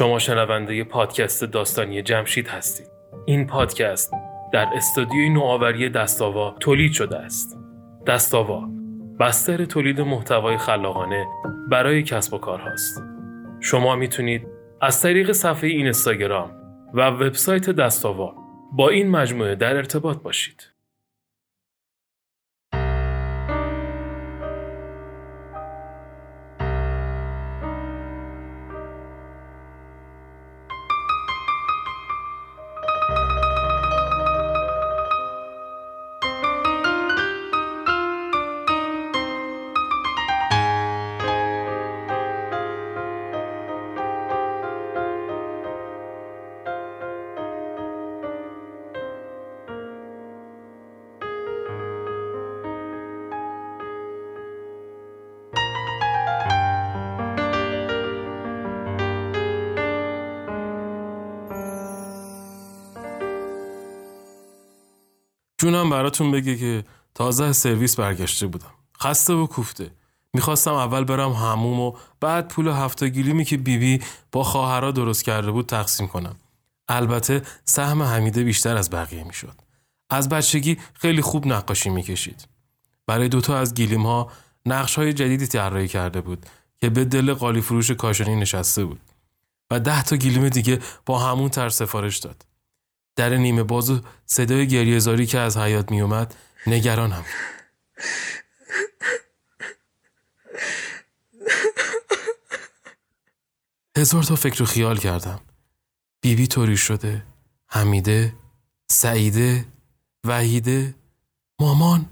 [0.00, 2.86] شما شنونده پادکست داستانی جمشید هستید.
[3.26, 4.12] این پادکست
[4.52, 7.58] در استودیوی نوآوری دستاوا تولید شده است.
[8.06, 8.68] دستاوا
[9.20, 11.26] بستر تولید محتوای خلاقانه
[11.70, 13.02] برای کسب و کار هاست.
[13.60, 14.46] شما می‌تونید
[14.80, 16.50] از طریق صفحه این اینستاگرام
[16.94, 18.34] و وبسایت دستاوا
[18.72, 20.62] با این مجموعه در ارتباط باشید.
[65.60, 68.70] جونم براتون بگه که تازه از سرویس برگشته بودم.
[69.00, 69.90] خسته و کوفته.
[70.34, 75.24] می‌خواستم اول برم هموم و بعد پول هفته گیلیمی که بیبی بی با خواهرها درست
[75.24, 76.36] کرده بود تقسیم کنم.
[76.88, 79.54] البته سهم حمیده بیشتر از بقیه می‌شد.
[80.10, 82.48] از بچگی خیلی خوب نقاشی می‌کشید.
[83.06, 84.30] برای دوتا از گیلیم ها
[84.66, 86.46] نقش های جدیدی طراحی کرده بود
[86.80, 89.00] که به دل قالی فروش کاشانی نشسته بود.
[89.70, 92.49] و ده تا گیلیم دیگه با همون تر سفارش داد.
[93.20, 96.34] در نیمه باز و صدای گریهزاری که از حیات می اومد
[96.66, 97.24] نگرانم
[103.96, 105.40] هزار تا فکر و خیال کردم.
[106.20, 107.22] بیبی طوری شده
[107.66, 108.32] حمیده
[108.90, 109.64] سعیده
[110.24, 110.94] وحیده.
[111.60, 112.06] مامان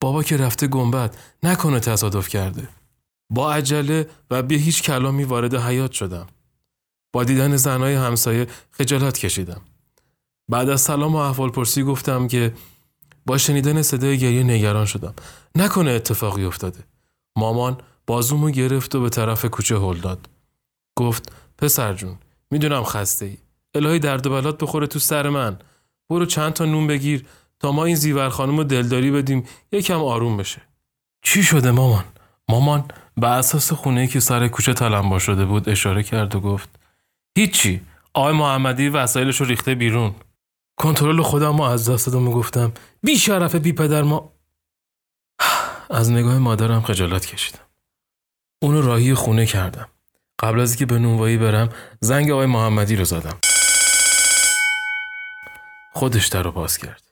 [0.00, 2.68] بابا که رفته گنبد نکنه تصادف کرده.
[3.30, 6.26] با عجله و به هیچ کلامی وارد حیات شدم.
[7.12, 9.60] با دیدن زنای همسایه خجالت کشیدم.
[10.48, 12.52] بعد از سلام و احوال پرسی گفتم که
[13.26, 15.14] با شنیدن صدای گریه نگران شدم.
[15.54, 16.84] نکنه اتفاقی افتاده.
[17.36, 20.28] مامان بازومو گرفت و به طرف کوچه هل داد.
[20.96, 22.18] گفت پسر جون
[22.50, 23.36] می‌دونم خسته ای
[23.74, 25.58] الهی درد و بلات بخوره تو سر من.
[26.10, 27.26] برو چند تا نون بگیر
[27.60, 29.44] تا ما این زیور خانم رو دلداری بدیم.
[29.72, 30.62] یکم آروم بشه.
[31.22, 32.04] چی شده مامان؟
[32.48, 32.84] مامان
[33.16, 36.68] به اساس خونه که سر کوچه تلمبا شده بود اشاره کرد و گفت
[37.38, 37.80] هیچی.
[38.14, 40.14] آقای محمدی وسایلش رو ریخته بیرون.
[40.76, 42.72] کنترل خودم رو از دست دادم و گفتم
[43.02, 44.32] بی شرف بی پدر ما.
[45.90, 47.66] از نگاه مادرم خجالت کشیدم.
[48.62, 49.88] اونو راهی خونه کردم.
[50.38, 51.68] قبل از اینکه به نونوایی برم
[52.00, 53.38] زنگ آقای محمدی رو زدم.
[55.92, 57.02] خودش در رو باز کرد.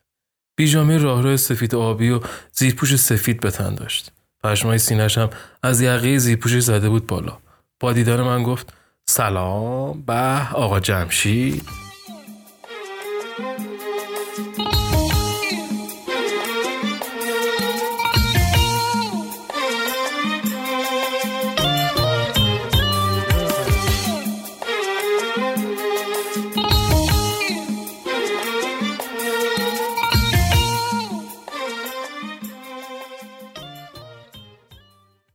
[0.57, 2.21] بیجامه راهرو سفید آبی و
[2.53, 4.13] زیرپوش سفید به تن داشت.
[4.45, 5.31] پشمای سینش هم
[5.63, 7.39] از یقه زیرپوشش زده بود بالا.
[7.81, 8.75] با دیدن من گفت
[9.07, 11.84] سلام به آقا جمشید.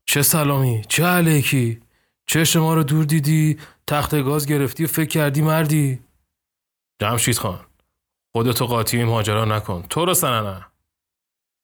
[0.10, 1.80] چه سلامی؟ چه علیکی؟
[2.28, 6.00] چه شما رو دور دیدی تخت گاز گرفتی و فکر کردی مردی.
[7.02, 7.60] جمشید خان
[8.32, 9.84] خودتو قاطی این ماجرا نکن.
[9.90, 10.66] تو رو سننه.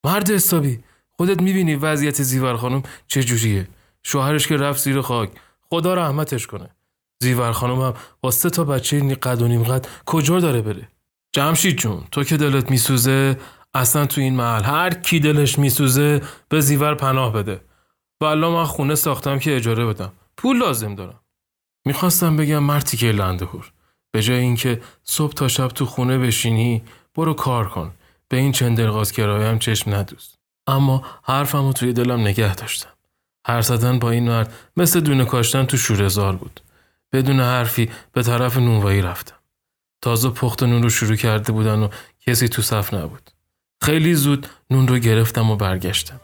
[0.04, 3.68] مرد استابی خودت می‌بینی وضعیت زیور خانم چه جوریه؟
[4.04, 5.30] شوهرش که رفت زیر خاک
[5.62, 6.70] خدا رحمتش کنه.
[7.20, 10.88] زیور خانم هم با سه تا بچه قد و نیم قد کجا داره بره؟
[11.32, 13.40] جمشید جون تو که دلت میسوزه
[13.74, 17.62] اصلا تو این محل هر کی دلش میسوزه به زیور پناه بده.
[18.22, 20.12] والا من خونه ساختم که اجاره بدم.
[20.38, 21.20] پول لازم دارم.
[21.86, 23.72] می‌خواستم بگم مرتی که لندهور.
[24.12, 26.84] به جای اینکه صبح تا شب تو خونه بشینی
[27.16, 27.92] برو کار کن.
[28.30, 30.36] به این چندرغاز هم چشم ندوز.
[30.68, 32.90] اما حرفمو توی دلم نگه داشتم.
[33.48, 36.62] هر زدن با این مرد مثل دونه کاشتن تو شورزار بود.
[37.14, 39.36] بدون حرفی به طرف نونوایی رفتم.
[40.02, 41.90] تازه پخت نون رو شروع کرده بودن و
[42.28, 43.32] کسی تو صف نبود.
[43.82, 46.20] خیلی زود نون رو گرفتم و برگشتم.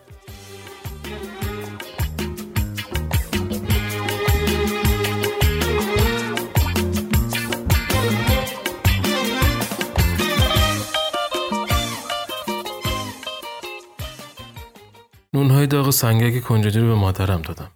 [15.34, 17.72] نونهای داغ سنگک کنجدی رو به مادرم دادم.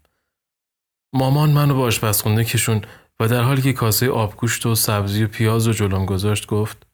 [1.13, 2.81] مامان منو به آشپزخونه کشون
[3.19, 6.87] و در حالی که کاسه آبگوشت و سبزی و پیاز و جلوم گذاشت گفت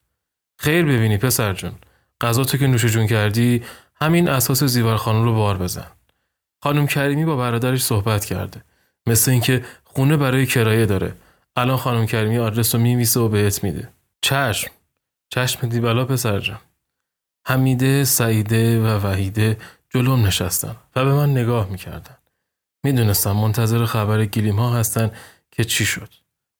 [0.58, 1.72] خیر ببینی پسر جون
[2.20, 3.62] غذا تو که نوش جون کردی
[3.94, 5.86] همین اساس زیور خانم رو بار بزن.
[6.62, 8.64] خانم کریمی با برادرش صحبت کرده
[9.06, 11.14] مثل اینکه خونه برای کرایه داره.
[11.56, 13.88] الان خانم کریمی آدرس رو میمیسه و بهت میده.
[14.20, 14.70] چشم
[15.30, 16.60] چشم دیبلا پسر جان
[17.46, 19.56] حمیده، سعیده و وحیده
[19.94, 22.16] جلوم نشستن و به من نگاه می‌کردن.
[22.84, 25.10] می‌دونستم منتظر خبر گلیم ها هستن
[25.50, 26.08] که چی شد.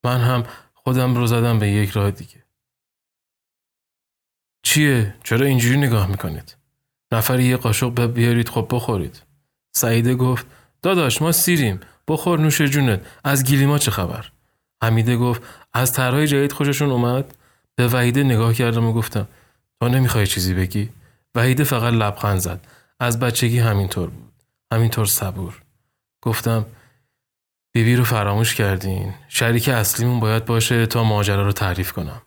[0.05, 0.45] من هم
[0.75, 2.45] خودم رو زدم به یک راه دیگه.
[4.63, 6.57] چیه؟ چرا اینجوری نگاه می‌کنید؟
[7.13, 9.23] نفری یه قاشق بیارید خب بخورید.
[9.73, 10.47] سعیده گفت
[10.83, 14.33] داداش ما سیریم بخور نوش جونت از گلیما چه خبر؟
[14.83, 15.43] حمیده گفت
[15.73, 17.35] از طرحهای جدید خوششون اومد؟
[17.77, 19.29] به وحیده نگاه کردم و گفتم
[19.81, 20.91] تو نمی‌خوای چیزی بگی؟
[21.35, 22.67] وحیده فقط لبخند زد.
[23.03, 24.33] از بچگی همینطور بود.
[24.73, 25.63] همینطور صبور.
[26.23, 26.67] گفتم
[27.73, 29.15] بیبی رو فراموش کردین.
[29.29, 32.23] شریک اصلیمون باید باشه تا ماجرا رو تعریف کنم.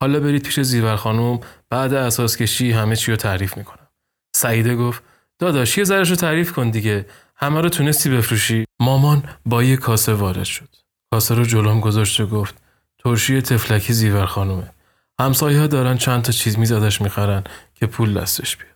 [0.00, 1.40] حالا برید پیش زیور خانم
[1.70, 3.88] بعد اساس کشی همه چی رو تعریف می‌کنم.
[4.36, 5.02] سعیده گفت
[5.38, 7.06] داداش یه ذرش رو تعریف کن دیگه.
[7.36, 8.64] همه رو تونستی بفروشی.
[8.80, 10.68] مامان با یه کاسه وارد شد.
[11.10, 12.54] کاسه رو جلوم گذاشت و گفت
[12.98, 14.70] ترشی تفلکی زیور خانومه.
[15.20, 17.44] همسایه ها دارن چند تا چیز میزدش می‌خرن
[17.74, 18.75] که پول دستش بیاد.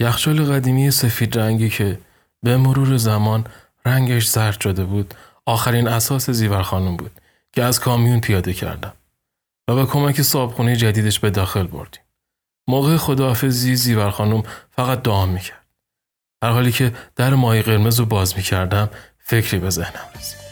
[0.00, 1.98] یخچال قدیمی سفید رنگی که
[2.42, 3.46] به مرور زمان
[3.86, 5.14] رنگش زرد شده بود
[5.46, 7.10] آخرین اساس زیور خانم بود
[7.52, 8.92] که از کامیون پیاده کردم
[9.68, 12.02] و با کمک صابخونه جدیدش به داخل بردیم.
[12.68, 15.66] موقع خداحافظی زیور خانم فقط دعا می‌کرد.
[16.42, 20.49] در حالی که در ماهی قرمز رو باز می‌کردم فکری به ذهنم رسید.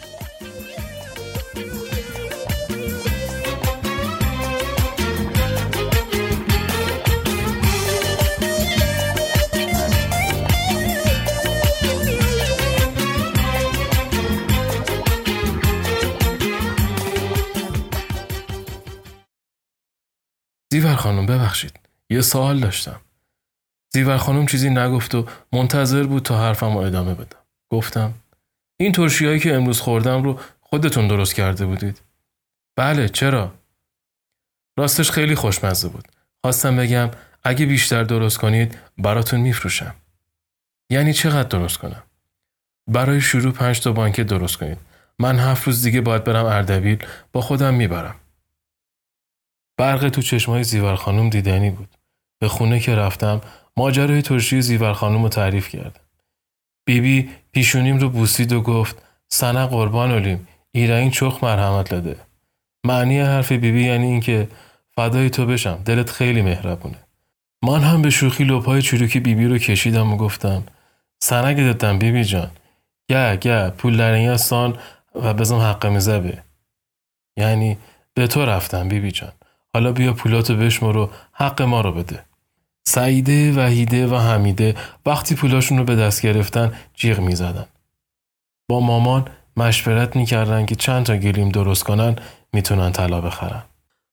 [20.89, 21.79] زیور خانم ببخشید.
[22.09, 23.01] یه سوال داشتم.
[23.93, 27.39] زیور خانم چیزی نگفت و منتظر بود تا حرفم رو ادامه بدم
[27.71, 28.13] گفتم
[28.79, 32.01] این ترشیهایی که امروز خوردم رو خودتون درست کرده بودید.
[32.75, 33.53] بله چرا؟
[34.77, 36.07] راستش خیلی خوشمزه بود.
[36.41, 37.09] خواستم بگم
[37.43, 39.95] اگه بیشتر درست کنید براتون میفروشم.
[40.89, 42.03] یعنی چقدر درست کنم؟
[42.87, 44.77] برای شروع پنج تا بانکه درست کنید.
[45.19, 48.15] من هفت روز دیگه باید برم اردبیل با خودم می‌برم.
[49.79, 51.89] برق تو چشمای زیور خانم دیدنی بود.
[52.39, 53.41] به خونه که رفتم
[53.77, 56.01] ماجرای ترشی زیور خانم رو تعریف کردم.
[56.85, 62.15] بیبی بی پیشونیم رو بوسید و گفت سنه قربان اولیم ایرانی چخ مرحمت لده.
[62.85, 64.47] معنی حرف بیبی بی یعنی اینکه
[64.95, 66.97] فدای تو بشم دلت خیلی مهربونه.
[67.63, 70.63] من هم به شوخی لپای چروکی بیبی رو کشیدم و گفتم
[71.23, 72.51] سنگ دادم بیبی جان
[73.09, 74.77] گه گه پول در سان
[75.15, 76.43] و بزن حق مزبه
[77.37, 77.77] یعنی
[78.13, 79.31] به تو رفتم بیبی جان
[79.73, 82.25] حالا بیا پولاتو بشمر و حق ما رو بده.
[82.87, 84.75] سعیده، وحیده و حمیده
[85.05, 87.65] وقتی پولاشون رو به دست گرفتن جیغ می زدن.
[88.69, 89.27] با مامان
[89.57, 92.15] مشورت می‌کردن که چند تا گلیم درست کنن
[92.53, 93.63] می‌تونن طلا بخرن.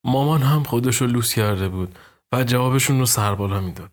[0.05, 1.99] مامان هم خودش رو لوس کرده بود
[2.32, 3.91] و جوابشون رو سر بالا می‌داد.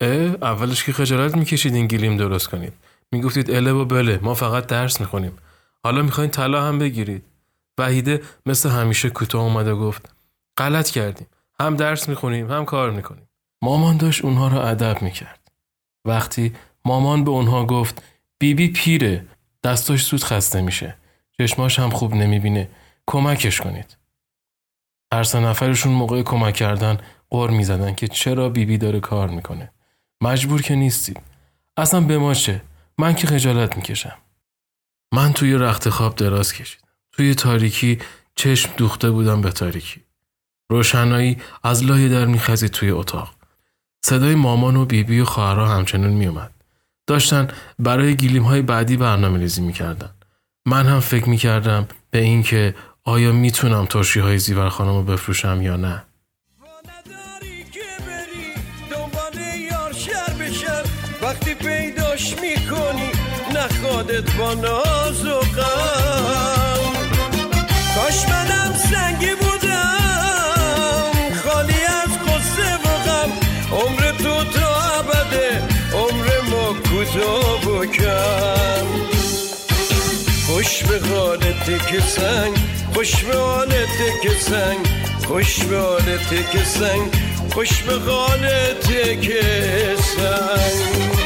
[0.00, 0.10] اه
[0.42, 2.72] اولش که خجالت می‌کشید این گلیم درست کنید.
[3.12, 5.32] می‌گفتید اله و بله ما فقط درس می‌خونیم.
[5.84, 7.24] حالا می‌خواین طلا هم بگیرید.
[7.78, 10.14] وحیده مثل همیشه کوتاه اومده و گفت
[10.58, 11.26] غلط کردیم.
[11.60, 13.28] هم درس می‌خونیم هم کار می‌کنیم.
[13.62, 15.50] مامان داشت اونها رو ادب می‌کرد.
[16.04, 16.54] وقتی
[16.84, 18.02] مامان به اونها گفت
[18.38, 19.26] بیبی بی پیره
[19.64, 20.96] دستاش زود خسته میشه.
[21.38, 22.68] چشماش هم خوب نمی‌بینه.
[23.06, 23.96] کمکش کنید.
[25.12, 26.98] هر سه نفرشون موقع کمک کردن
[27.30, 29.72] قر می‌زدن که چرا بیبی بی داره کار می‌کنه.
[30.20, 31.20] مجبور که نیستید
[31.76, 32.62] اصلا به ما چه؟
[32.98, 34.16] من که خجالت می‌کشم.
[35.12, 36.88] من توی رخت خواب دراز کشیدم.
[37.12, 37.98] توی تاریکی
[38.34, 40.03] چشم دوخته بودم به تاریکی.
[40.70, 43.30] روشنایی از لای در میخزید توی اتاق.
[44.04, 46.50] صدای مامان و بیبی و خواهرها همچنان میومد.
[47.06, 50.10] داشتن برای گیلیم های بعدی برنامه ریزی می‌کردن.
[50.66, 55.76] من هم فکر می‌کردم به اینکه آیا می‌تونم ترشی های زیور خانم رو بفروشم یا
[55.76, 56.04] نه.
[61.22, 63.10] وقتی پیداش می‌کنی
[64.38, 65.40] با ناز و
[67.94, 69.43] کاش منم سنگی
[77.04, 78.86] تو بکن.
[80.46, 82.54] خوش به حالت که سنگ
[82.94, 84.86] خوش به حالت که سنگ
[85.28, 87.14] خوش به حالت که سنگ
[87.54, 88.88] خوش به حالت
[89.20, 89.42] که
[90.16, 91.23] سنگ.